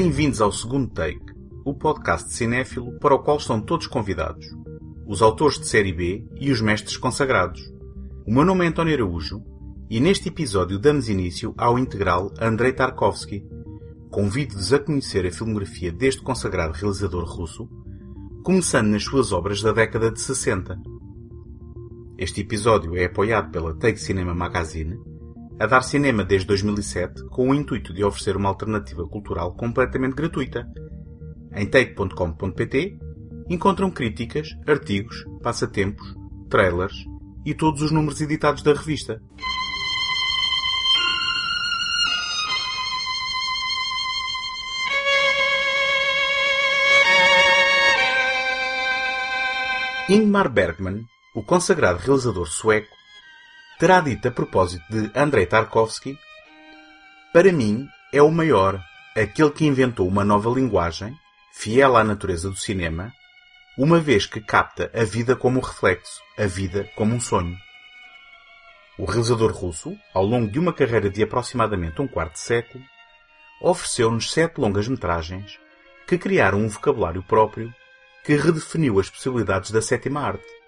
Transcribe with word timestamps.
Bem-vindos 0.00 0.40
ao 0.40 0.52
segundo 0.52 0.86
take, 0.86 1.34
o 1.64 1.74
podcast 1.74 2.32
cinéfilo 2.32 2.96
para 3.00 3.16
o 3.16 3.18
qual 3.18 3.36
estão 3.36 3.60
todos 3.60 3.88
convidados. 3.88 4.46
Os 5.04 5.20
autores 5.20 5.58
de 5.58 5.66
série 5.66 5.92
B 5.92 6.24
e 6.36 6.52
os 6.52 6.60
mestres 6.60 6.96
consagrados. 6.96 7.60
O 8.24 8.32
meu 8.32 8.44
nome 8.44 8.64
é 8.64 8.68
António 8.68 8.94
Araújo 8.94 9.42
e 9.90 9.98
neste 9.98 10.28
episódio 10.28 10.78
damos 10.78 11.08
início 11.08 11.52
ao 11.58 11.76
integral 11.76 12.32
Andrei 12.40 12.72
Tarkovsky. 12.72 13.44
Convido-vos 14.08 14.72
a 14.72 14.78
conhecer 14.78 15.26
a 15.26 15.32
filmografia 15.32 15.90
deste 15.90 16.22
consagrado 16.22 16.74
realizador 16.74 17.24
russo, 17.24 17.68
começando 18.44 18.90
nas 18.90 19.02
suas 19.02 19.32
obras 19.32 19.60
da 19.62 19.72
década 19.72 20.12
de 20.12 20.20
60. 20.20 20.80
Este 22.16 22.42
episódio 22.42 22.96
é 22.96 23.06
apoiado 23.06 23.50
pela 23.50 23.74
Take 23.74 23.98
Cinema 23.98 24.32
Magazine, 24.32 24.96
a 25.60 25.66
dar 25.66 25.82
cinema 25.82 26.24
desde 26.24 26.46
2007 26.46 27.24
com 27.30 27.50
o 27.50 27.54
intuito 27.54 27.92
de 27.92 28.04
oferecer 28.04 28.36
uma 28.36 28.48
alternativa 28.48 29.06
cultural 29.06 29.54
completamente 29.54 30.14
gratuita. 30.14 30.68
Em 31.52 31.66
take.com.pt 31.66 32.98
encontram 33.48 33.90
críticas, 33.90 34.48
artigos, 34.66 35.24
passatempos, 35.42 36.14
trailers 36.48 36.94
e 37.44 37.54
todos 37.54 37.82
os 37.82 37.90
números 37.90 38.20
editados 38.20 38.62
da 38.62 38.72
revista. 38.72 39.20
Ingmar 50.08 50.50
Bergman, 50.50 51.04
o 51.34 51.42
consagrado 51.42 51.98
realizador 51.98 52.48
sueco, 52.48 52.97
terá 53.78 54.00
dito 54.00 54.28
a 54.28 54.30
propósito 54.30 54.84
de 54.90 55.10
Andrei 55.18 55.46
Tarkovsky: 55.46 56.18
Para 57.32 57.52
mim 57.52 57.88
é 58.12 58.20
o 58.20 58.30
maior, 58.30 58.82
aquele 59.16 59.50
que 59.50 59.64
inventou 59.64 60.08
uma 60.08 60.24
nova 60.24 60.50
linguagem, 60.50 61.14
fiel 61.52 61.96
à 61.96 62.02
natureza 62.02 62.50
do 62.50 62.56
cinema, 62.56 63.12
uma 63.76 64.00
vez 64.00 64.26
que 64.26 64.40
capta 64.40 64.90
a 64.92 65.04
vida 65.04 65.36
como 65.36 65.60
reflexo, 65.60 66.20
a 66.36 66.46
vida 66.46 66.90
como 66.96 67.14
um 67.14 67.20
sonho. 67.20 67.56
O 68.98 69.04
realizador 69.04 69.52
russo, 69.52 69.96
ao 70.12 70.24
longo 70.24 70.50
de 70.50 70.58
uma 70.58 70.72
carreira 70.72 71.08
de 71.08 71.22
aproximadamente 71.22 72.02
um 72.02 72.08
quarto 72.08 72.32
de 72.32 72.40
século, 72.40 72.82
ofereceu-nos 73.62 74.32
sete 74.32 74.60
longas-metragens 74.60 75.60
que 76.08 76.18
criaram 76.18 76.58
um 76.58 76.68
vocabulário 76.68 77.22
próprio 77.22 77.72
que 78.24 78.34
redefiniu 78.34 78.98
as 78.98 79.08
possibilidades 79.08 79.70
da 79.70 79.80
sétima 79.80 80.20
arte. 80.20 80.58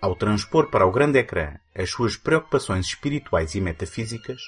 Ao 0.00 0.16
transpor 0.16 0.70
para 0.70 0.86
o 0.86 0.90
grande 0.90 1.18
ecrã 1.18 1.54
as 1.80 1.90
suas 1.90 2.16
preocupações 2.16 2.86
espirituais 2.86 3.54
e 3.54 3.60
metafísicas, 3.60 4.40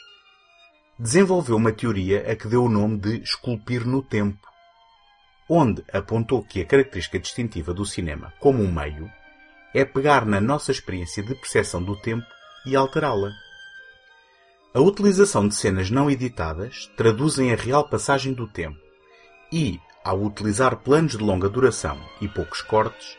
desenvolveu 0.98 1.56
uma 1.56 1.72
teoria 1.72 2.30
a 2.30 2.36
que 2.36 2.46
deu 2.46 2.64
o 2.64 2.68
nome 2.68 2.98
de 2.98 3.22
esculpir 3.22 3.86
no 3.86 4.02
tempo, 4.02 4.46
onde 5.48 5.84
apontou 5.92 6.44
que 6.44 6.60
a 6.60 6.66
característica 6.66 7.18
distintiva 7.18 7.74
do 7.74 7.84
cinema 7.84 8.32
como 8.38 8.62
um 8.62 8.72
meio 8.72 9.10
é 9.74 9.84
pegar 9.84 10.26
na 10.26 10.40
nossa 10.40 10.70
experiência 10.70 11.22
de 11.22 11.34
percepção 11.34 11.82
do 11.82 11.96
tempo 11.96 12.26
e 12.66 12.76
alterá-la. 12.76 13.32
A 14.74 14.80
utilização 14.80 15.48
de 15.48 15.54
cenas 15.54 15.90
não 15.90 16.10
editadas 16.10 16.90
traduzem 16.96 17.52
a 17.52 17.56
real 17.56 17.88
passagem 17.88 18.32
do 18.32 18.46
tempo 18.46 18.78
e, 19.50 19.80
ao 20.04 20.22
utilizar 20.22 20.76
planos 20.76 21.12
de 21.12 21.18
longa 21.18 21.48
duração 21.48 21.98
e 22.20 22.28
poucos 22.28 22.62
cortes, 22.62 23.16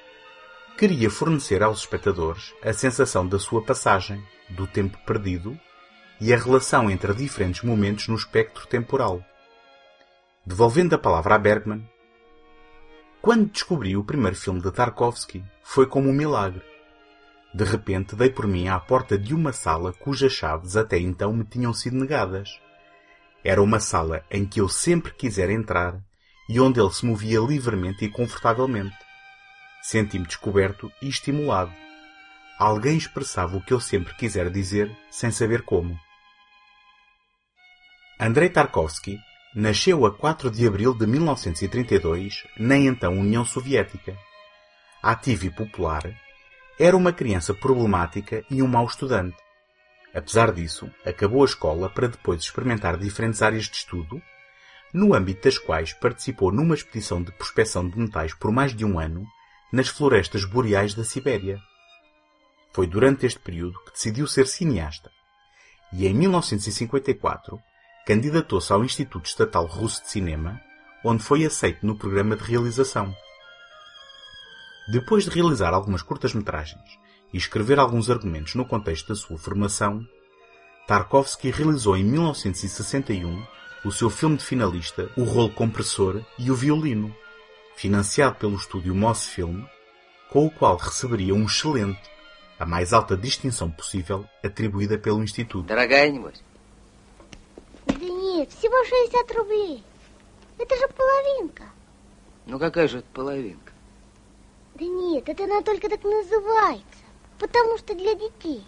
queria 0.78 1.10
fornecer 1.10 1.62
aos 1.62 1.80
espectadores 1.80 2.54
a 2.64 2.74
sensação 2.74 3.28
da 3.28 3.38
sua 3.38 3.64
passagem, 3.64 4.24
do 4.50 4.66
tempo 4.66 4.98
perdido 5.06 5.58
e 6.20 6.34
a 6.34 6.38
relação 6.38 6.90
entre 6.90 7.14
diferentes 7.14 7.64
momentos 7.64 8.08
no 8.08 8.16
espectro 8.16 8.66
temporal. 8.68 9.24
Devolvendo 10.46 10.96
a 10.96 10.98
palavra 10.98 11.36
a 11.36 11.38
Bergman, 11.38 11.88
quando 13.22 13.52
descobri 13.52 13.96
o 13.96 14.04
primeiro 14.04 14.36
filme 14.36 14.62
de 14.62 14.72
Tarkovsky, 14.72 15.44
foi 15.64 15.86
como 15.86 16.10
um 16.10 16.14
milagre. 16.14 16.62
De 17.54 17.64
repente 17.64 18.16
dei 18.16 18.30
por 18.30 18.48
mim 18.48 18.68
à 18.68 18.80
porta 18.80 19.18
de 19.18 19.34
uma 19.34 19.54
sala 19.54 19.94
cujas 19.94 20.34
chaves 20.34 20.76
até 20.76 20.98
então 20.98 21.32
me 21.32 21.46
tinham 21.46 21.74
sido 21.74 21.96
negadas. 21.96 22.60
Era 23.44 23.62
uma 23.62 23.80
sala 23.80 24.26
em 24.30 24.46
que 24.46 24.60
eu 24.60 24.68
sempre 24.68 25.14
quisera 25.14 25.54
entrar 25.54 26.00
e 26.50 26.60
onde 26.60 26.80
ele 26.80 26.92
se 26.92 27.06
movia 27.06 27.40
livremente 27.40 28.04
e 28.04 28.10
confortavelmente. 28.10 28.98
Senti-me 29.84 30.26
descoberto 30.26 30.90
e 31.02 31.10
estimulado. 31.10 31.74
Alguém 32.58 32.96
expressava 32.96 33.58
o 33.58 33.62
que 33.62 33.74
eu 33.74 33.82
sempre 33.82 34.16
quisera 34.16 34.50
dizer, 34.50 34.90
sem 35.12 35.30
saber 35.30 35.64
como. 35.64 36.00
Andrei 38.18 38.50
Tarkovsky 38.50 39.20
nasceu 39.54 40.06
a 40.06 40.12
4 40.12 40.50
de 40.50 40.66
abril 40.66 40.94
de 40.94 41.06
1932 41.06 42.46
na 42.58 42.78
então 42.78 43.20
União 43.20 43.44
Soviética. 43.44 44.18
Ativo 45.02 45.48
e 45.48 45.50
popular, 45.52 46.18
era 46.80 46.96
uma 46.96 47.12
criança 47.12 47.54
problemática 47.54 48.42
e 48.50 48.64
um 48.64 48.68
mau 48.68 48.86
estudante. 48.86 49.36
Apesar 50.16 50.54
disso, 50.54 50.90
acabou 51.06 51.42
a 51.42 51.46
escola 51.46 51.90
para 51.90 52.08
depois 52.08 52.42
experimentar 52.42 52.98
diferentes 52.98 53.42
áreas 53.42 53.66
de 53.66 53.76
estudo, 53.76 54.22
no 54.94 55.14
âmbito 55.14 55.44
das 55.44 55.58
quais 55.58 55.92
participou 55.92 56.54
numa 56.54 56.74
expedição 56.74 57.22
de 57.22 57.34
prospecção 57.34 57.90
de 57.90 58.00
metais 58.00 58.34
por 58.34 58.50
mais 58.50 58.74
de 58.74 58.86
um 58.86 58.98
ano 58.98 59.28
nas 59.74 59.88
florestas 59.88 60.46
boreais 60.46 60.94
da 60.94 61.04
Sibéria. 61.04 61.60
Foi 62.72 62.86
durante 62.86 63.26
este 63.26 63.40
período 63.40 63.84
que 63.84 63.92
decidiu 63.92 64.28
ser 64.28 64.46
cineasta 64.46 65.10
e 65.92 66.06
em 66.06 66.14
1954 66.14 67.60
candidatou-se 68.06 68.72
ao 68.72 68.84
Instituto 68.84 69.26
Estatal 69.26 69.66
Russo 69.66 70.04
de 70.04 70.12
Cinema, 70.12 70.62
onde 71.04 71.24
foi 71.24 71.44
aceito 71.44 71.86
no 71.88 71.98
programa 71.98 72.36
de 72.36 72.44
realização. 72.44 73.16
Depois 74.92 75.24
de 75.24 75.32
realizar 75.32 75.74
algumas 75.74 76.04
curtas-metragens 76.04 77.00
e 77.34 77.38
escrever 77.38 77.80
alguns 77.80 78.12
argumentos 78.12 78.54
no 78.54 78.66
contexto 78.66 79.08
da 79.08 79.16
sua 79.16 79.40
formação, 79.40 80.06
Tarkovsky 80.88 81.50
realizou 81.50 81.98
em 81.98 82.04
1961 82.04 83.44
o 83.84 83.92
seu 83.92 84.12
filme 84.12 84.38
de 84.38 84.46
finalista 84.46 85.10
O 85.18 85.24
Rolo 85.24 85.50
Compressor 85.50 86.22
e 86.38 86.52
o 86.52 86.56
Violino, 86.56 87.16
financiado 87.76 88.36
pelo 88.36 88.56
estúdio 88.56 88.96
Mosfilm, 88.96 89.66
com 90.30 90.46
o 90.48 90.52
qual 90.52 90.78
receberia 90.78 91.34
um 91.34 91.46
excelente, 91.46 92.02
a 92.58 92.66
mais 92.66 92.94
alta 92.94 93.18
distinção 93.18 93.70
possível 93.70 94.26
atribuída 94.44 94.98
pelo 94.98 95.24
Instituto. 95.24 95.68
Дорогая, 95.68 96.10
небось? 96.10 96.42
Да 97.86 97.96
нет, 97.96 98.52
всего 98.52 98.84
60 98.84 99.32
рублей. 99.34 99.84
Это 100.58 100.76
же 100.76 100.88
половинка. 100.88 101.64
Ну 102.46 102.60
какая 102.60 102.88
же 102.88 103.00
это 103.00 103.08
половинка? 103.14 103.74
Да 104.76 104.86
нет, 104.86 105.28
это 105.28 105.44
она 105.44 105.62
только 105.62 105.90
так 105.90 106.04
называется. 106.04 107.04
Потому 107.40 107.78
что 107.78 107.94
для 107.94 108.14
детей. 108.16 108.64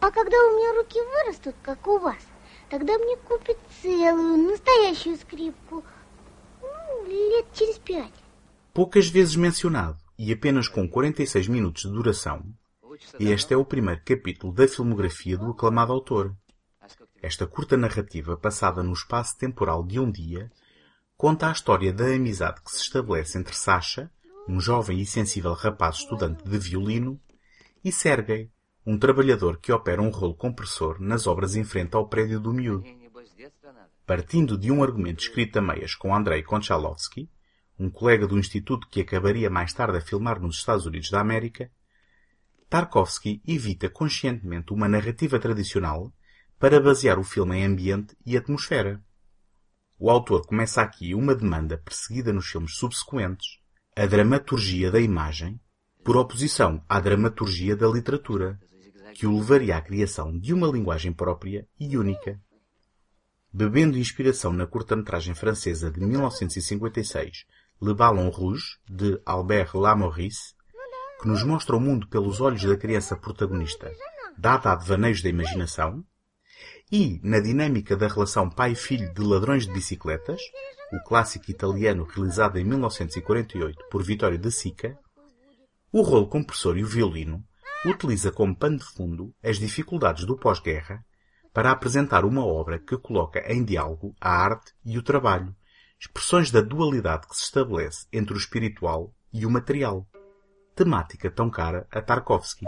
А 0.00 0.10
когда 0.10 0.36
у 0.36 0.56
меня 0.56 0.74
руки 0.74 1.00
вырастут, 1.00 1.54
как 1.62 1.86
у 1.86 1.98
вас, 1.98 2.22
тогда 2.68 2.98
мне 2.98 3.16
купят 3.16 3.56
целую, 3.82 4.50
настоящую 4.50 5.16
скрипку. 5.16 5.82
Ну, 6.60 7.06
лет 7.06 7.46
через 7.54 7.76
пять. 7.78 8.12
Poucas 8.74 9.06
vezes 9.06 9.36
mencionado 9.36 10.02
e 10.18 10.32
apenas 10.32 10.66
com 10.66 10.88
46 10.88 11.46
minutos 11.46 11.82
de 11.82 11.92
duração, 11.92 12.44
este 13.20 13.54
é 13.54 13.56
o 13.56 13.64
primeiro 13.64 14.00
capítulo 14.04 14.52
da 14.52 14.66
filmografia 14.66 15.38
do 15.38 15.52
aclamado 15.52 15.92
autor. 15.92 16.34
Esta 17.22 17.46
curta 17.46 17.76
narrativa, 17.76 18.36
passada 18.36 18.82
no 18.82 18.92
espaço 18.92 19.38
temporal 19.38 19.84
de 19.84 20.00
um 20.00 20.10
dia, 20.10 20.50
conta 21.16 21.48
a 21.48 21.52
história 21.52 21.92
da 21.92 22.06
amizade 22.06 22.62
que 22.62 22.72
se 22.72 22.80
estabelece 22.80 23.38
entre 23.38 23.54
Sasha, 23.54 24.10
um 24.48 24.58
jovem 24.58 25.00
e 25.00 25.06
sensível 25.06 25.52
rapaz 25.52 25.98
estudante 25.98 26.42
de 26.42 26.58
violino, 26.58 27.20
e 27.84 27.92
Sergei, 27.92 28.50
um 28.84 28.98
trabalhador 28.98 29.58
que 29.58 29.70
opera 29.70 30.02
um 30.02 30.10
rolo 30.10 30.34
compressor 30.34 31.00
nas 31.00 31.28
obras 31.28 31.54
em 31.54 31.62
frente 31.62 31.94
ao 31.94 32.08
prédio 32.08 32.40
do 32.40 32.52
miúdo. 32.52 32.84
Partindo 34.04 34.58
de 34.58 34.72
um 34.72 34.82
argumento 34.82 35.22
escrito 35.22 35.60
a 35.60 35.62
meias 35.62 35.94
com 35.94 36.12
Andrei 36.12 36.42
Konchalovsky, 36.42 37.30
um 37.78 37.90
colega 37.90 38.26
do 38.26 38.38
instituto 38.38 38.88
que 38.88 39.00
acabaria 39.00 39.50
mais 39.50 39.72
tarde 39.72 39.98
a 39.98 40.00
filmar 40.00 40.40
nos 40.40 40.56
Estados 40.56 40.86
Unidos 40.86 41.10
da 41.10 41.20
América, 41.20 41.70
Tarkovsky 42.68 43.42
evita 43.46 43.88
conscientemente 43.88 44.72
uma 44.72 44.88
narrativa 44.88 45.38
tradicional 45.38 46.12
para 46.58 46.80
basear 46.80 47.18
o 47.18 47.24
filme 47.24 47.56
em 47.58 47.64
ambiente 47.64 48.16
e 48.24 48.36
atmosfera. 48.36 49.02
O 49.98 50.10
autor 50.10 50.46
começa 50.46 50.82
aqui 50.82 51.14
uma 51.14 51.34
demanda 51.34 51.78
perseguida 51.78 52.32
nos 52.32 52.46
filmes 52.46 52.76
subsequentes, 52.76 53.58
a 53.96 54.06
dramaturgia 54.06 54.90
da 54.90 55.00
imagem, 55.00 55.60
por 56.02 56.16
oposição 56.16 56.84
à 56.88 57.00
dramaturgia 57.00 57.76
da 57.76 57.86
literatura, 57.86 58.58
que 59.14 59.26
o 59.26 59.38
levaria 59.38 59.76
à 59.76 59.80
criação 59.80 60.36
de 60.36 60.52
uma 60.52 60.66
linguagem 60.66 61.12
própria 61.12 61.66
e 61.78 61.96
única. 61.96 62.40
Bebendo 63.52 63.96
inspiração 63.96 64.52
na 64.52 64.66
curta-metragem 64.66 65.34
francesa 65.34 65.90
de 65.90 66.00
1956 66.00 67.46
Le 67.84 67.92
Ballon 67.92 68.30
Rouge, 68.30 68.78
de 68.88 69.20
Albert 69.26 69.76
Lamorisse, 69.76 70.54
que 71.20 71.28
nos 71.28 71.42
mostra 71.42 71.76
o 71.76 71.80
mundo 71.80 72.08
pelos 72.08 72.40
olhos 72.40 72.64
da 72.64 72.78
criança 72.78 73.14
protagonista, 73.14 73.92
dada 74.38 74.72
a 74.72 74.74
devaneios 74.74 75.22
da 75.22 75.28
imaginação, 75.28 76.02
e 76.90 77.20
na 77.22 77.40
dinâmica 77.40 77.94
da 77.94 78.08
relação 78.08 78.48
pai-filho 78.48 79.12
de 79.12 79.20
ladrões 79.20 79.66
de 79.66 79.72
bicicletas, 79.74 80.40
o 80.94 81.04
clássico 81.06 81.50
italiano 81.50 82.04
realizado 82.04 82.58
em 82.58 82.64
1948 82.64 83.84
por 83.90 84.02
Vittorio 84.02 84.38
De 84.38 84.50
Sica, 84.50 84.98
o 85.92 86.00
rolo 86.00 86.26
compressor 86.26 86.78
e 86.78 86.82
o 86.82 86.88
violino 86.88 87.44
utiliza 87.84 88.32
como 88.32 88.56
pano 88.56 88.78
de 88.78 88.84
fundo 88.84 89.34
as 89.44 89.58
dificuldades 89.58 90.24
do 90.24 90.38
pós-guerra 90.38 91.04
para 91.52 91.70
apresentar 91.70 92.24
uma 92.24 92.46
obra 92.46 92.78
que 92.78 92.96
coloca 92.96 93.40
em 93.52 93.62
diálogo 93.62 94.14
a 94.18 94.30
arte 94.30 94.72
e 94.82 94.96
o 94.96 95.02
trabalho, 95.02 95.54
expressões 96.00 96.50
da 96.50 96.60
dualidade 96.60 97.26
que 97.26 97.36
se 97.36 97.44
estabelece 97.44 98.06
entre 98.12 98.34
o 98.34 98.38
espiritual 98.38 99.14
e 99.32 99.46
o 99.46 99.50
material, 99.50 100.06
temática 100.74 101.30
tão 101.30 101.50
cara 101.50 101.86
a 101.90 102.00
Tarkovsky. 102.00 102.66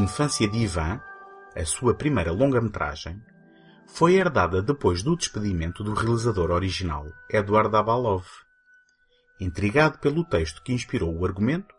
Infância 0.00 0.48
de 0.48 0.58
Ivan, 0.58 1.00
a 1.54 1.64
sua 1.64 1.94
primeira 1.94 2.32
longa-metragem, 2.32 3.20
foi 3.86 4.14
herdada 4.14 4.62
depois 4.62 5.02
do 5.02 5.16
despedimento 5.16 5.84
do 5.84 5.92
realizador 5.92 6.50
original, 6.50 7.06
Eduard 7.28 7.74
Abalov. 7.76 8.24
Intrigado 9.40 9.98
pelo 9.98 10.24
texto 10.24 10.62
que 10.62 10.72
inspirou 10.72 11.14
o 11.14 11.24
argumento, 11.24 11.74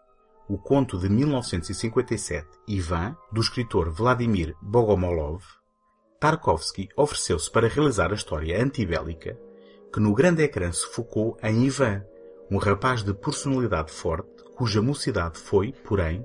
o 0.47 0.57
conto 0.57 0.99
de 0.99 1.09
1957 1.09 2.47
Ivan, 2.67 3.15
do 3.31 3.41
escritor 3.41 3.89
Vladimir 3.89 4.55
Bogomolov, 4.61 5.41
Tarkovsky 6.19 6.89
ofereceu-se 6.95 7.49
para 7.49 7.67
realizar 7.67 8.11
a 8.11 8.15
história 8.15 8.61
antibélica 8.61 9.35
que 9.91 9.99
no 9.99 10.13
grande 10.13 10.43
ecrã 10.43 10.71
se 10.71 10.85
focou 10.85 11.35
em 11.41 11.65
Ivan, 11.65 12.03
um 12.51 12.57
rapaz 12.57 13.03
de 13.03 13.13
personalidade 13.13 13.91
forte 13.91 14.43
cuja 14.55 14.81
mocidade 14.81 15.39
foi, 15.39 15.71
porém, 15.71 16.23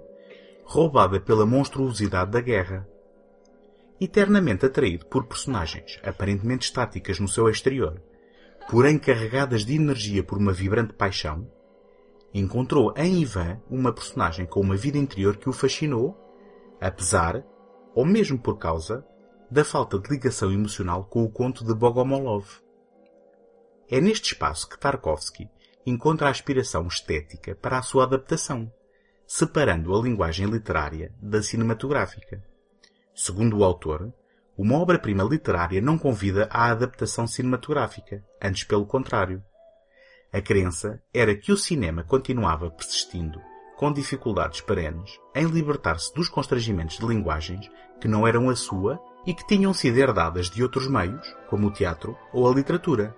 roubada 0.69 1.21
pela 1.21 1.47
monstruosidade 1.47 2.33
da 2.33 2.41
guerra. 2.41 2.87
Eternamente 4.01 4.67
atraído 4.67 5.07
por 5.07 5.25
personagens 5.25 6.01
aparentemente 6.03 6.67
estáticas 6.67 7.21
no 7.21 7.29
seu 7.29 7.49
exterior, 7.49 8.03
porém 8.69 8.99
carregadas 8.99 9.65
de 9.65 9.77
energia 9.77 10.25
por 10.25 10.39
uma 10.39 10.53
vibrante 10.53 10.93
paixão, 10.93 11.49
encontrou 12.35 12.93
em 12.97 13.23
Ivan 13.23 13.61
uma 13.71 13.93
personagem 13.93 14.45
com 14.45 14.61
uma 14.61 14.77
vida 14.77 14.99
interior 14.99 15.37
que 15.37 15.49
o 15.49 15.53
fascinou, 15.53 16.19
apesar, 16.81 17.45
ou 17.95 18.05
mesmo 18.05 18.37
por 18.37 18.59
causa, 18.59 19.07
da 19.49 19.65
falta 19.65 20.01
de 20.01 20.11
ligação 20.11 20.53
emocional 20.53 21.05
com 21.05 21.23
o 21.23 21.31
conto 21.31 21.65
de 21.65 21.73
Bogomolov. 21.73 22.45
É 23.89 24.01
neste 24.01 24.33
espaço 24.33 24.69
que 24.69 24.79
Tarkovsky 24.79 25.49
encontra 25.87 26.27
a 26.27 26.31
aspiração 26.33 26.89
estética 26.89 27.55
para 27.55 27.79
a 27.79 27.83
sua 27.83 28.03
adaptação 28.03 28.71
separando 29.27 29.95
a 29.95 30.01
linguagem 30.01 30.47
literária 30.47 31.13
da 31.21 31.43
cinematográfica. 31.43 32.43
Segundo 33.15 33.59
o 33.59 33.65
autor, 33.65 34.13
uma 34.57 34.79
obra-prima 34.79 35.25
literária 35.25 35.81
não 35.81 35.99
convida 35.99 36.49
à 36.51 36.71
adaptação 36.71 37.27
cinematográfica, 37.27 38.25
antes 38.41 38.65
pelo 38.65 38.87
contrário. 38.87 39.43
A 40.33 40.41
crença 40.41 41.01
era 41.13 41.35
que 41.35 41.53
o 41.53 41.57
cinema 41.57 42.05
continuava 42.05 42.71
persistindo, 42.71 43.41
com 43.77 43.93
dificuldades 43.93 44.61
perenes, 44.61 45.19
em 45.35 45.47
libertar-se 45.47 46.15
dos 46.15 46.29
constrangimentos 46.29 46.99
de 46.99 47.07
linguagens 47.07 47.71
que 48.01 48.09
não 48.09 48.27
eram 48.27 48.49
a 48.49 48.57
sua 48.57 48.99
e 49.27 49.35
que 49.35 49.47
tinham 49.47 49.75
sido 49.75 49.99
herdadas 49.99 50.49
de 50.49 50.63
outros 50.63 50.87
meios, 50.89 51.27
como 51.49 51.67
o 51.67 51.71
teatro 51.71 52.17
ou 52.33 52.51
a 52.51 52.55
literatura. 52.55 53.15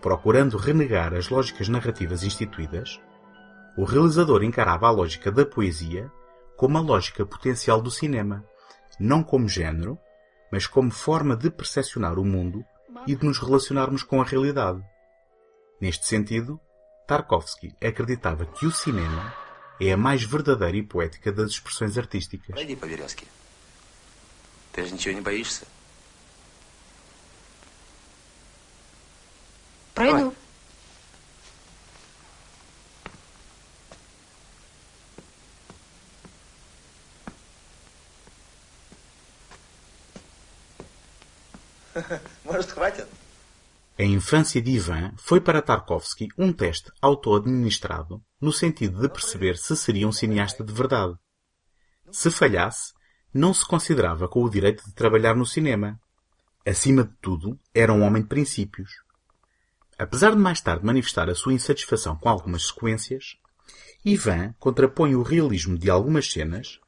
Procurando 0.00 0.56
renegar 0.56 1.14
as 1.14 1.28
lógicas 1.28 1.68
narrativas 1.68 2.22
instituídas, 2.22 3.00
o 3.77 3.83
realizador 3.83 4.43
encarava 4.43 4.87
a 4.87 4.91
lógica 4.91 5.31
da 5.31 5.45
poesia 5.45 6.11
como 6.55 6.77
a 6.77 6.81
lógica 6.81 7.25
potencial 7.25 7.81
do 7.81 7.89
cinema, 7.89 8.45
não 8.99 9.23
como 9.23 9.49
género, 9.49 9.97
mas 10.51 10.67
como 10.67 10.91
forma 10.91 11.35
de 11.35 11.49
percepcionar 11.49 12.19
o 12.19 12.25
mundo 12.25 12.63
e 13.07 13.15
de 13.15 13.25
nos 13.25 13.39
relacionarmos 13.39 14.03
com 14.03 14.21
a 14.21 14.25
realidade. 14.25 14.81
Neste 15.81 16.05
sentido, 16.05 16.59
Tarkovsky 17.07 17.75
acreditava 17.81 18.45
que 18.45 18.65
o 18.65 18.71
cinema 18.71 19.33
é 19.81 19.91
a 19.91 19.97
mais 19.97 20.23
verdadeira 20.23 20.77
e 20.77 20.83
poética 20.83 21.31
das 21.31 21.51
expressões 21.51 21.97
artísticas. 21.97 22.51
Пройди 22.51 22.75
по 22.75 22.85
веревке. 22.85 23.25
Ты 24.71 24.85
же 24.85 24.93
ничего 24.93 25.13
не 25.13 25.21
боишься? 25.21 25.65
Пройду. 29.93 30.35
infância 44.28 44.60
de 44.60 44.72
Ivan 44.72 45.14
foi 45.16 45.40
para 45.40 45.62
Tarkovsky 45.62 46.28
um 46.36 46.52
teste 46.52 46.92
auto-administrado 47.00 48.22
no 48.38 48.52
sentido 48.52 49.00
de 49.00 49.08
perceber 49.08 49.56
se 49.56 49.74
seria 49.74 50.06
um 50.06 50.12
cineasta 50.12 50.62
de 50.62 50.70
verdade. 50.70 51.16
Se 52.10 52.30
falhasse, 52.30 52.92
não 53.32 53.54
se 53.54 53.66
considerava 53.66 54.28
com 54.28 54.44
o 54.44 54.50
direito 54.50 54.84
de 54.84 54.92
trabalhar 54.92 55.34
no 55.34 55.46
cinema. 55.46 55.98
Acima 56.66 57.04
de 57.04 57.14
tudo, 57.22 57.58
era 57.74 57.90
um 57.90 58.02
homem 58.02 58.20
de 58.20 58.28
princípios. 58.28 58.90
Apesar 59.98 60.32
de 60.32 60.36
mais 60.36 60.60
tarde 60.60 60.84
manifestar 60.84 61.30
a 61.30 61.34
sua 61.34 61.54
insatisfação 61.54 62.14
com 62.14 62.28
algumas 62.28 62.66
sequências, 62.66 63.38
Ivan 64.04 64.54
contrapõe 64.58 65.14
o 65.14 65.22
realismo 65.22 65.78
de 65.78 65.88
algumas 65.88 66.30
cenas 66.30 66.78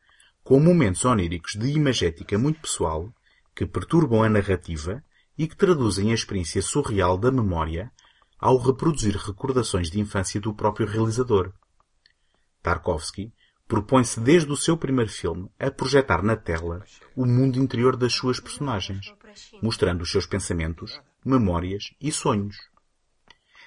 com 0.45 0.61
momentos 0.61 1.07
oníricos 1.07 1.55
de 1.55 1.69
imagética 1.69 2.37
muito 2.37 2.61
pessoal 2.61 3.11
que 3.57 3.65
perturbam 3.65 4.23
a 4.23 4.29
narrativa 4.29 5.03
e 5.41 5.49
que 5.49 5.57
traduzem 5.57 6.11
a 6.11 6.15
experiência 6.15 6.61
surreal 6.61 7.17
da 7.17 7.33
memória 7.33 7.91
ao 8.39 8.59
reproduzir 8.59 9.17
recordações 9.17 9.91
de 9.91 9.99
infância 9.99 10.39
do 10.39 10.53
próprio 10.53 10.87
realizador. 10.87 11.51
Tarkovsky 12.63 13.33
propõe-se 13.67 14.21
desde 14.21 14.53
o 14.53 14.57
seu 14.57 14.77
primeiro 14.77 15.11
filme 15.11 15.51
a 15.59 15.71
projetar 15.71 16.23
na 16.23 16.37
tela 16.37 16.85
o 17.17 17.25
mundo 17.25 17.59
interior 17.59 17.97
das 17.97 18.13
suas 18.13 18.39
personagens, 18.39 19.15
mostrando 19.63 20.03
os 20.03 20.13
seus 20.13 20.27
pensamentos, 20.27 21.01
memórias 21.25 21.85
e 21.99 22.13
sonhos. 22.13 22.59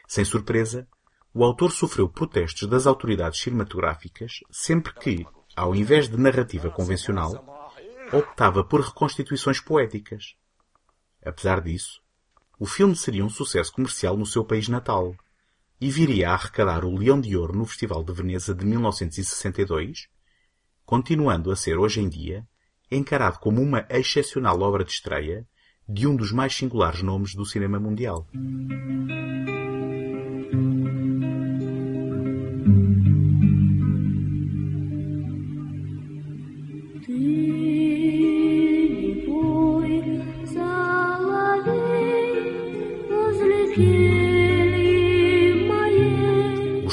Sem 0.08 0.24
surpresa, 0.24 0.88
o 1.34 1.44
autor 1.44 1.72
sofreu 1.72 2.08
protestos 2.08 2.70
das 2.70 2.86
autoridades 2.86 3.42
cinematográficas 3.42 4.42
sempre 4.52 4.94
que, 4.94 5.26
ao 5.56 5.74
invés 5.74 6.08
de 6.08 6.18
narrativa 6.18 6.70
convencional, 6.70 7.44
optava 8.12 8.64
por 8.64 8.82
reconstituições 8.82 9.60
poéticas. 9.60 10.36
Apesar 11.26 11.62
disso, 11.62 12.02
o 12.60 12.66
filme 12.66 12.96
seria 12.96 13.26
um 13.26 13.30
sucesso 13.30 13.72
comercial 13.72 14.18
no 14.18 14.26
seu 14.26 14.44
país 14.44 14.68
natal 14.68 15.16
e 15.80 15.90
viria 15.90 16.30
a 16.30 16.34
arrecadar 16.34 16.86
o 16.86 16.96
Leão 16.96 17.20
de 17.20 17.36
Ouro 17.36 17.58
no 17.58 17.66
Festival 17.66 18.04
de 18.04 18.14
Veneza 18.14 18.54
de 18.54 18.66
1962, 18.66 20.08
continuando 20.86 21.52
a 21.52 21.56
ser 21.56 21.78
hoje 21.78 22.00
em 22.00 22.08
dia 22.08 22.48
encarado 22.92 23.40
como 23.40 23.62
uma 23.62 23.86
excepcional 23.90 24.60
obra 24.62 24.84
de 24.84 24.92
estreia 24.92 25.48
de 25.88 26.08
um 26.08 26.16
dos 26.16 26.32
mais 26.32 26.56
singulares 26.56 27.02
nomes 27.02 27.36
do 27.36 27.46
cinema 27.46 27.80
mundial. 27.80 28.28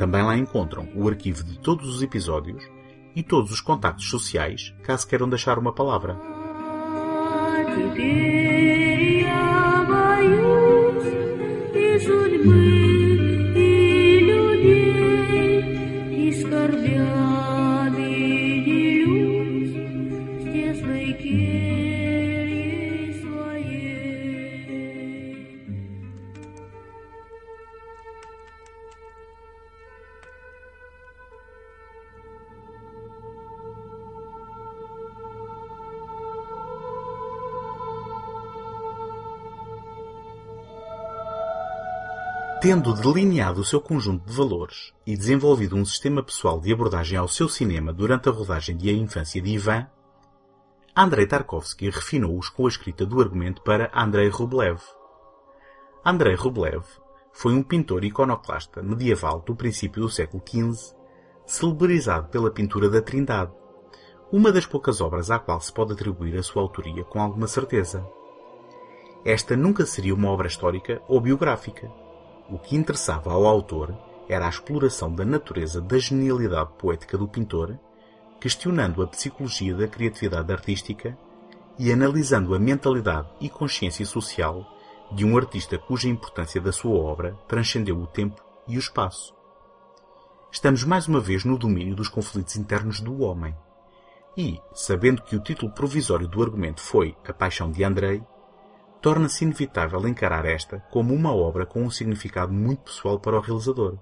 Também 0.00 0.22
lá 0.22 0.34
encontram 0.34 0.88
o 0.94 1.06
arquivo 1.06 1.44
de 1.44 1.58
todos 1.58 1.86
os 1.94 2.00
episódios 2.00 2.64
e 3.14 3.22
todos 3.22 3.52
os 3.52 3.60
contactos 3.60 4.08
sociais, 4.08 4.74
caso 4.82 5.06
queiram 5.06 5.28
deixar 5.28 5.58
uma 5.58 5.74
palavra. 5.74 6.18
Tendo 42.60 42.92
delineado 42.92 43.62
o 43.62 43.64
seu 43.64 43.80
conjunto 43.80 44.26
de 44.26 44.36
valores 44.36 44.92
e 45.06 45.16
desenvolvido 45.16 45.76
um 45.76 45.84
sistema 45.84 46.22
pessoal 46.22 46.60
de 46.60 46.70
abordagem 46.70 47.16
ao 47.16 47.26
seu 47.26 47.48
cinema 47.48 47.90
durante 47.90 48.28
a 48.28 48.32
rodagem 48.32 48.76
de 48.76 48.90
A 48.90 48.92
Infância 48.92 49.40
de 49.40 49.52
Ivan, 49.52 49.86
Andrei 50.94 51.26
Tarkovsky 51.26 51.88
refinou-os 51.88 52.50
com 52.50 52.66
a 52.66 52.68
escrita 52.68 53.06
do 53.06 53.18
argumento 53.18 53.62
para 53.62 53.90
Andrei 53.94 54.28
Rublev. 54.28 54.78
Andrei 56.04 56.34
Rublev 56.34 56.84
foi 57.32 57.54
um 57.54 57.62
pintor 57.62 58.04
iconoclasta 58.04 58.82
medieval 58.82 59.40
do 59.40 59.56
princípio 59.56 60.02
do 60.02 60.10
século 60.10 60.42
XV, 60.46 60.94
celebrizado 61.46 62.28
pela 62.28 62.50
pintura 62.50 62.90
da 62.90 63.00
Trindade, 63.00 63.52
uma 64.30 64.52
das 64.52 64.66
poucas 64.66 65.00
obras 65.00 65.30
à 65.30 65.38
qual 65.38 65.62
se 65.62 65.72
pode 65.72 65.94
atribuir 65.94 66.36
a 66.36 66.42
sua 66.42 66.60
autoria 66.60 67.04
com 67.04 67.22
alguma 67.22 67.46
certeza. 67.46 68.06
Esta 69.24 69.56
nunca 69.56 69.86
seria 69.86 70.14
uma 70.14 70.28
obra 70.28 70.46
histórica 70.46 71.00
ou 71.08 71.22
biográfica. 71.22 71.90
O 72.50 72.58
que 72.58 72.74
interessava 72.74 73.32
ao 73.32 73.46
autor 73.46 73.96
era 74.28 74.46
a 74.46 74.48
exploração 74.48 75.14
da 75.14 75.24
natureza 75.24 75.80
da 75.80 75.98
genialidade 75.98 76.70
poética 76.76 77.16
do 77.16 77.28
pintor, 77.28 77.78
questionando 78.40 79.02
a 79.02 79.06
psicologia 79.06 79.72
da 79.74 79.86
criatividade 79.86 80.52
artística 80.52 81.16
e 81.78 81.92
analisando 81.92 82.52
a 82.52 82.58
mentalidade 82.58 83.28
e 83.40 83.48
consciência 83.48 84.04
social 84.04 84.66
de 85.12 85.24
um 85.24 85.36
artista 85.36 85.78
cuja 85.78 86.08
importância 86.08 86.60
da 86.60 86.72
sua 86.72 86.96
obra 86.96 87.38
transcendeu 87.46 87.96
o 87.96 88.06
tempo 88.06 88.42
e 88.66 88.76
o 88.76 88.80
espaço. 88.80 89.32
Estamos 90.50 90.82
mais 90.82 91.06
uma 91.06 91.20
vez 91.20 91.44
no 91.44 91.56
domínio 91.56 91.94
dos 91.94 92.08
conflitos 92.08 92.56
internos 92.56 93.00
do 93.00 93.20
homem. 93.22 93.56
E, 94.36 94.60
sabendo 94.74 95.22
que 95.22 95.36
o 95.36 95.40
título 95.40 95.72
provisório 95.72 96.26
do 96.26 96.42
argumento 96.42 96.80
foi 96.80 97.16
A 97.24 97.32
Paixão 97.32 97.70
de 97.70 97.84
Andrei, 97.84 98.20
torna-se 99.00 99.44
inevitável 99.44 100.06
encarar 100.06 100.44
esta 100.44 100.80
como 100.90 101.14
uma 101.14 101.34
obra 101.34 101.64
com 101.64 101.82
um 101.82 101.90
significado 101.90 102.52
muito 102.52 102.82
pessoal 102.82 103.18
para 103.18 103.36
o 103.36 103.40
realizador. 103.40 103.98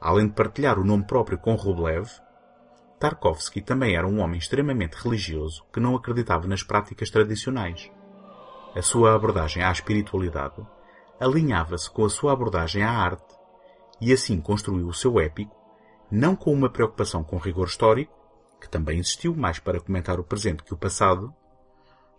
Além 0.00 0.28
de 0.28 0.34
partilhar 0.34 0.78
o 0.78 0.84
nome 0.84 1.04
próprio 1.04 1.38
com 1.38 1.54
Rublev, 1.54 2.08
Tarkovsky 2.98 3.62
também 3.62 3.96
era 3.96 4.06
um 4.06 4.20
homem 4.20 4.38
extremamente 4.38 4.94
religioso 4.94 5.64
que 5.72 5.80
não 5.80 5.96
acreditava 5.96 6.46
nas 6.46 6.62
práticas 6.62 7.10
tradicionais. 7.10 7.90
A 8.74 8.82
sua 8.82 9.14
abordagem 9.14 9.62
à 9.62 9.72
espiritualidade 9.72 10.64
alinhava-se 11.18 11.90
com 11.90 12.04
a 12.04 12.10
sua 12.10 12.32
abordagem 12.32 12.82
à 12.82 12.90
arte, 12.90 13.36
e 14.00 14.12
assim 14.12 14.40
construiu 14.40 14.86
o 14.86 14.94
seu 14.94 15.18
épico, 15.18 15.56
não 16.10 16.36
com 16.36 16.52
uma 16.52 16.70
preocupação 16.70 17.24
com 17.24 17.36
rigor 17.38 17.66
histórico, 17.66 18.16
que 18.60 18.68
também 18.68 18.98
existiu 18.98 19.34
mais 19.34 19.58
para 19.58 19.80
comentar 19.80 20.20
o 20.20 20.24
presente 20.24 20.62
que 20.62 20.74
o 20.74 20.76
passado, 20.76 21.34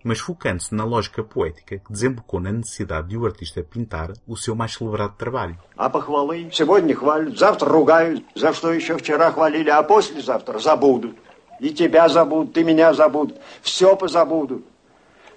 mas 0.03 0.19
focando-se 0.19 0.73
na 0.73 0.83
lógica 0.83 1.23
poética 1.23 1.77
que 1.77 1.91
desembocou 1.91 2.39
na 2.39 2.51
necessidade 2.51 3.09
de 3.09 3.17
o 3.17 3.25
artista 3.25 3.63
pintar 3.63 4.13
o 4.27 4.37
seu 4.37 4.55
mais 4.55 4.73
celebrado 4.73 5.15
trabalho. 5.17 5.57
А 5.75 5.89
похвалы 5.89 6.49
сегодня 6.53 6.95
хвалят, 6.95 7.37
завтра 7.37 7.69
ругают, 7.69 8.23
за 8.35 8.53
что 8.53 8.71
еще 8.71 8.97
вчера 8.97 9.31
хвалили, 9.31 9.69
а 9.69 9.83
послезавтра 9.83 10.59
забудут. 10.59 11.17
И 11.59 11.71
тебя 11.71 12.07
забудут, 12.07 12.57
и 12.57 12.63
меня 12.63 12.93
забудут, 12.93 13.37
все 13.61 13.95
позабудут. 13.95 14.65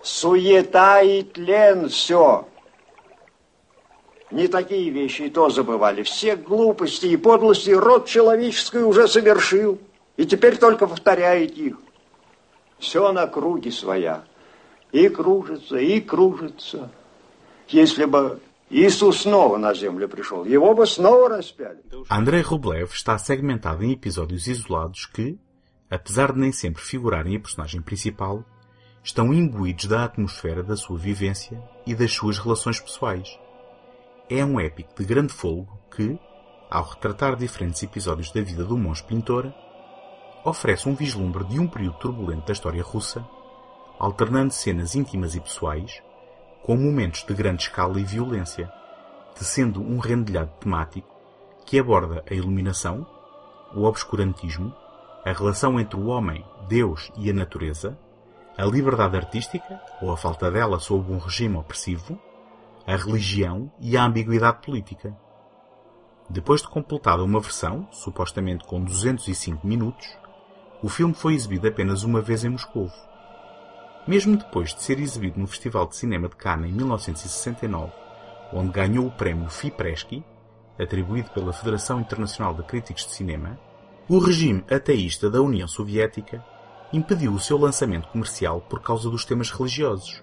Суета 0.03 1.01
и 1.03 1.23
тлен 1.23 1.89
все. 1.89 2.47
Не 4.31 4.49
такие 4.49 4.91
вещи 4.91 5.23
и 5.23 5.31
то 5.31 5.51
забывали. 5.51 6.03
Все 6.03 6.37
глупости 6.37 7.07
и 7.07 7.17
подлости 7.17 7.71
род 7.71 8.07
человеческий 8.07 8.79
уже 8.79 9.07
совершил. 9.07 9.79
И 10.17 10.25
теперь 10.25 10.57
только 10.57 10.87
повторяет 10.87 11.57
их. 11.59 11.77
Все 12.79 13.13
на 13.13 13.27
круге 13.27 13.71
своя. 13.71 14.25
И 14.92 15.10
кружится, 15.10 15.78
и 15.78 16.00
кружится. 16.00 16.90
Если 17.68 18.06
бы 18.06 18.40
Иисус 18.70 19.22
снова 19.22 19.58
на 19.58 19.74
землю 19.74 20.10
пришел, 20.10 20.44
его 20.44 20.74
бы 20.74 20.86
снова 20.86 21.30
распяли. 21.30 21.80
Andrei 22.10 22.42
Rublev 22.42 22.92
está 22.94 23.18
segmentado 23.18 23.84
em 23.84 23.94
episódios 23.94 24.48
isolados 24.48 25.06
que, 25.06 25.40
apesar 25.90 26.34
de 26.34 26.40
nem 26.40 26.52
sempre 26.52 26.82
figurarem 26.82 27.36
a 27.36 27.40
personagem 27.40 27.82
principal, 27.82 28.44
estão 29.02 29.34
imbuídos 29.34 29.86
da 29.86 30.04
atmosfera 30.04 30.62
da 30.62 30.76
sua 30.76 30.98
vivência 30.98 31.62
e 31.86 31.96
das 31.96 32.12
suas 32.12 32.38
relações 32.38 32.80
pessoais. 32.80 33.40
É 34.30 34.44
um 34.44 34.60
épico 34.60 34.94
de 34.98 35.06
grande 35.06 35.32
folgo 35.32 35.80
que, 35.96 36.20
ao 36.70 36.84
retratar 36.84 37.38
diferentes 37.38 37.82
episódios 37.84 38.32
da 38.34 38.42
vida 38.42 38.66
do 38.66 38.78
monge 38.78 39.02
pintor, 39.04 39.54
oferece 40.44 40.90
um 40.90 40.96
vislumbre 40.96 41.46
de 41.46 41.58
um 41.58 41.68
período 41.68 42.00
turbulento 42.00 42.48
da 42.48 42.52
história 42.52 42.84
russa, 42.84 43.26
alternando 44.03 44.53
cenas 44.53 44.97
íntimas 44.97 45.37
e 45.37 45.41
pessoais 45.41 46.03
com 46.65 46.77
momentos 46.77 47.23
de 47.23 47.33
grande 47.33 47.63
escala 47.63 48.01
e 48.01 48.05
violência, 48.05 48.69
tecendo 49.33 49.81
um 49.81 49.99
rendilhado 49.99 50.51
temático 50.59 51.09
que 51.65 51.79
aborda 51.79 52.25
a 52.29 52.35
iluminação, 52.35 53.07
o 53.73 53.85
obscurantismo, 53.85 54.75
a 55.25 55.31
relação 55.31 55.79
entre 55.79 55.97
o 55.97 56.07
homem, 56.07 56.45
Deus 56.69 57.13
e 57.17 57.31
a 57.31 57.33
natureza, 57.33 57.97
a 58.59 58.65
liberdade 58.65 59.17
artística, 59.17 59.81
ou 60.01 60.11
a 60.11 60.17
falta 60.17 60.51
dela 60.51 60.81
sob 60.81 61.13
um 61.13 61.19
regime 61.19 61.57
opressivo, 61.57 62.19
a 62.85 62.97
religião 62.97 63.71
e 63.79 63.97
a 63.97 64.05
ambiguidade 64.05 64.63
política. 64.63 65.17
Depois 66.29 66.61
de 66.61 66.69
completada 66.69 67.23
uma 67.23 67.39
versão, 67.39 67.87
supostamente 67.93 68.65
com 68.65 68.83
205 68.83 69.65
minutos, 69.65 70.09
o 70.83 70.89
filme 70.89 71.15
foi 71.15 71.35
exibido 71.35 71.69
apenas 71.69 72.03
uma 72.03 72.21
vez 72.21 72.45
em 72.45 72.49
Moscou. 72.49 72.91
Mesmo 74.07 74.37
depois 74.37 74.75
de 74.75 74.83
ser 74.83 74.99
exibido 74.99 75.39
no 75.39 75.47
Festival 75.47 75.87
de 75.87 75.97
Cinema 75.97 76.29
de 76.29 76.37
Cannes 76.37 76.71
em 76.71 76.75
1969, 76.75 77.93
onde 78.53 78.73
ganhou 78.73 79.07
o 79.07 79.13
prémio 79.13 79.49
Fipresky, 79.49 80.25
atribuído 80.79 81.31
pela 81.31 81.53
Federação 81.53 82.01
Internacional 82.01 82.55
de 82.55 82.63
Críticos 82.65 83.07
de 83.07 83.13
Cinema, 83.13 83.59
o 84.09 84.19
regime 84.19 84.65
ateísta 84.71 85.31
da 85.31 85.41
União 85.41 85.69
Soviética 85.69 86.45
impediu 86.93 87.33
o 87.33 87.41
seu 87.41 87.57
lançamento 87.57 88.09
comercial 88.09 88.61
por 88.63 88.81
causa 88.81 89.09
dos 89.09 89.25
temas 89.25 89.51
religiosos. 89.51 90.23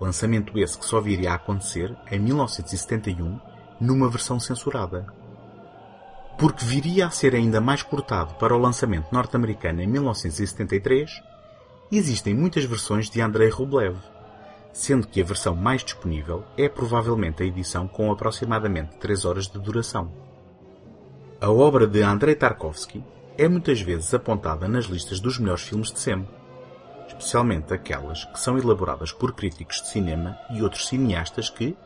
Lançamento 0.00 0.58
esse 0.58 0.76
que 0.78 0.84
só 0.84 1.00
viria 1.00 1.30
a 1.30 1.34
acontecer 1.36 1.96
em 2.10 2.18
1971 2.18 3.38
numa 3.80 4.08
versão 4.08 4.40
censurada. 4.40 5.06
Porque 6.36 6.64
viria 6.64 7.06
a 7.06 7.10
ser 7.10 7.34
ainda 7.34 7.60
mais 7.60 7.82
cortado 7.82 8.34
para 8.34 8.54
o 8.54 8.58
lançamento 8.58 9.12
norte-americano 9.12 9.80
em 9.80 9.86
1973, 9.86 11.22
existem 11.90 12.34
muitas 12.34 12.64
versões 12.64 13.08
de 13.08 13.20
Andrei 13.20 13.48
Rublev, 13.48 13.96
sendo 14.72 15.06
que 15.06 15.20
a 15.20 15.24
versão 15.24 15.54
mais 15.54 15.84
disponível 15.84 16.44
é 16.56 16.68
provavelmente 16.68 17.42
a 17.42 17.46
edição 17.46 17.86
com 17.86 18.10
aproximadamente 18.10 18.96
3 18.96 19.24
horas 19.24 19.46
de 19.46 19.58
duração. 19.58 20.12
A 21.40 21.50
obra 21.50 21.86
de 21.86 22.02
Andrei 22.02 22.34
Tarkovsky 22.34 23.04
é 23.36 23.48
muitas 23.48 23.80
vezes 23.80 24.12
apontada 24.14 24.66
nas 24.66 24.86
listas 24.86 25.20
dos 25.20 25.38
melhores 25.38 25.62
filmes 25.62 25.92
de 25.92 26.00
sempre, 26.00 26.34
especialmente 27.06 27.72
aquelas 27.72 28.24
que 28.24 28.40
são 28.40 28.58
elaboradas 28.58 29.12
por 29.12 29.32
críticos 29.32 29.82
de 29.82 29.88
cinema 29.88 30.38
e 30.50 30.62
outros 30.62 30.88
cineastas 30.88 31.48
que, 31.48 31.76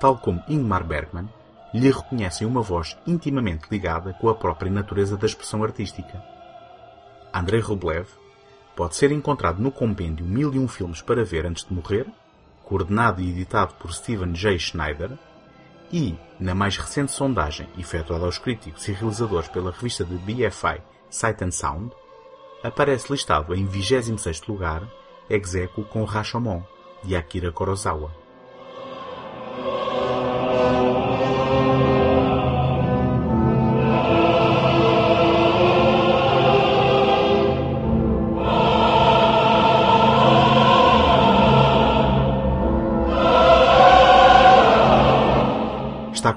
tal 0.00 0.18
como 0.18 0.42
Ingmar 0.48 0.84
Bergman, 0.84 1.28
lhe 1.72 1.90
reconhecem 1.90 2.46
uma 2.46 2.62
voz 2.62 2.96
intimamente 3.06 3.66
ligada 3.70 4.12
com 4.14 4.28
a 4.28 4.34
própria 4.34 4.70
natureza 4.70 5.16
da 5.16 5.26
expressão 5.26 5.62
artística. 5.62 6.22
Andrei 7.32 7.60
Rublev 7.60 8.06
pode 8.76 8.96
ser 8.96 9.12
encontrado 9.12 9.62
no 9.62 9.70
compêndio 9.70 10.26
1001 10.26 10.68
filmes 10.68 11.02
para 11.02 11.24
ver 11.24 11.46
antes 11.46 11.64
de 11.64 11.72
morrer, 11.72 12.06
coordenado 12.64 13.20
e 13.20 13.28
editado 13.28 13.74
por 13.74 13.92
Steven 13.92 14.32
J. 14.32 14.58
Schneider, 14.58 15.10
e, 15.92 16.16
na 16.40 16.54
mais 16.54 16.76
recente 16.76 17.12
sondagem 17.12 17.68
efetuada 17.78 18.24
aos 18.24 18.38
críticos 18.38 18.88
e 18.88 18.92
realizadores 18.92 19.48
pela 19.48 19.70
revista 19.70 20.04
de 20.04 20.16
BFI 20.16 20.82
Sight 21.08 21.44
and 21.44 21.52
Sound, 21.52 21.92
aparece 22.62 23.12
listado 23.12 23.54
em 23.54 23.66
26º 23.66 24.48
lugar, 24.48 24.82
ex 25.30 25.54
aequo 25.54 25.84
com 25.84 26.04
Rashomon, 26.04 26.62
de 27.04 27.14
Akira 27.14 27.52
Kurosawa. 27.52 28.23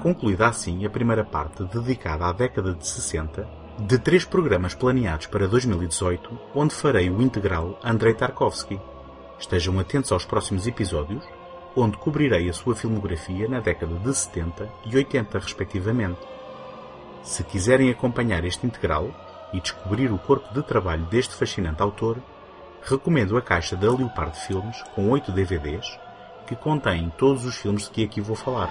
Concluída 0.08 0.48
assim 0.48 0.86
a 0.86 0.90
primeira 0.90 1.22
parte 1.22 1.62
dedicada 1.64 2.24
à 2.24 2.32
década 2.32 2.72
de 2.72 2.86
60 2.86 3.46
de 3.80 3.98
três 3.98 4.24
programas 4.24 4.74
planeados 4.74 5.26
para 5.26 5.46
2018, 5.46 6.36
onde 6.54 6.74
farei 6.74 7.10
o 7.10 7.20
integral 7.20 7.78
Andrei 7.84 8.14
Tarkovsky. 8.14 8.80
Estejam 9.38 9.78
atentos 9.78 10.10
aos 10.10 10.24
próximos 10.24 10.66
episódios, 10.66 11.22
onde 11.76 11.98
cobrirei 11.98 12.48
a 12.48 12.52
sua 12.54 12.74
filmografia 12.74 13.46
na 13.48 13.60
década 13.60 13.96
de 13.98 14.14
70 14.14 14.68
e 14.86 14.96
80, 14.96 15.38
respectivamente. 15.38 16.20
Se 17.22 17.44
quiserem 17.44 17.90
acompanhar 17.90 18.44
este 18.46 18.66
integral 18.66 19.10
e 19.52 19.60
descobrir 19.60 20.10
o 20.10 20.18
corpo 20.18 20.52
de 20.54 20.62
trabalho 20.62 21.04
deste 21.04 21.34
fascinante 21.34 21.82
autor, 21.82 22.16
recomendo 22.82 23.36
a 23.36 23.42
caixa 23.42 23.76
da 23.76 23.92
Leopard 23.92 24.36
Filmes 24.40 24.82
com 24.94 25.10
8 25.10 25.30
DVDs, 25.32 26.00
que 26.46 26.56
contém 26.56 27.12
todos 27.18 27.44
os 27.44 27.56
filmes 27.56 27.84
de 27.84 27.90
que 27.90 28.04
aqui 28.04 28.22
vou 28.22 28.34
falar. 28.34 28.70